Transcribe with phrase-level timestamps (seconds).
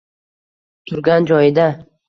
[0.89, 1.71] turgan joyida